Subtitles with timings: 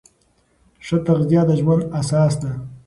[0.85, 2.51] ښه تغذیه د ژوند اساس ده.